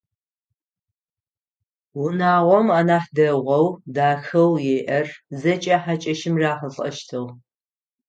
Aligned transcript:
Унагъом 2.03 2.67
анахь 2.79 3.09
дэгъоу, 3.15 3.65
дахэу 3.95 4.51
иӏэр 4.75 5.07
зэкӏэ 5.39 5.75
хьакӏэщым 5.83 6.35
рахьылӏэщтыгъ. 6.41 7.29